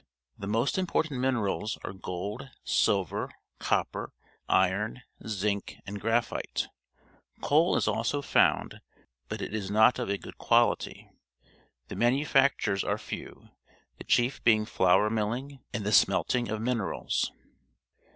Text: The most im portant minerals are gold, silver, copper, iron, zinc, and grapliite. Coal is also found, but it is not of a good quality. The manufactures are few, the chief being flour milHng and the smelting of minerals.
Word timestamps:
The 0.35 0.47
most 0.47 0.79
im 0.79 0.87
portant 0.87 1.19
minerals 1.19 1.77
are 1.83 1.93
gold, 1.93 2.49
silver, 2.63 3.29
copper, 3.59 4.11
iron, 4.49 5.03
zinc, 5.27 5.75
and 5.85 6.01
grapliite. 6.01 6.69
Coal 7.41 7.75
is 7.75 7.87
also 7.87 8.23
found, 8.23 8.81
but 9.29 9.43
it 9.43 9.53
is 9.53 9.69
not 9.69 9.99
of 9.99 10.09
a 10.09 10.17
good 10.17 10.39
quality. 10.39 11.07
The 11.89 11.95
manufactures 11.95 12.83
are 12.83 12.97
few, 12.97 13.49
the 13.99 14.03
chief 14.03 14.43
being 14.43 14.65
flour 14.65 15.11
milHng 15.11 15.59
and 15.71 15.83
the 15.85 15.91
smelting 15.91 16.49
of 16.49 16.59
minerals. 16.63 17.31